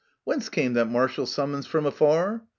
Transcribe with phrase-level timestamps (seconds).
[0.23, 2.41] Whence came that martial summons from afar